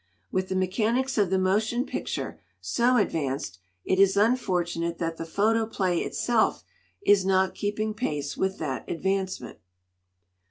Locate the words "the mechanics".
0.49-1.19